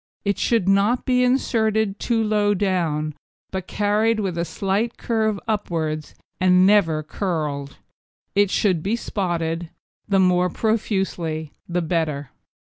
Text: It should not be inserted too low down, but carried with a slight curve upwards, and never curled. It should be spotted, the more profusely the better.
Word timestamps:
It 0.25 0.39
should 0.39 0.67
not 0.67 1.05
be 1.05 1.23
inserted 1.23 1.99
too 1.99 2.23
low 2.23 2.55
down, 2.55 3.13
but 3.51 3.67
carried 3.67 4.19
with 4.19 4.35
a 4.35 4.43
slight 4.45 4.97
curve 4.97 5.39
upwards, 5.47 6.15
and 6.39 6.65
never 6.65 7.03
curled. 7.03 7.77
It 8.33 8.49
should 8.49 8.81
be 8.81 8.95
spotted, 8.95 9.69
the 10.09 10.17
more 10.17 10.49
profusely 10.49 11.53
the 11.69 11.83
better. 11.83 12.31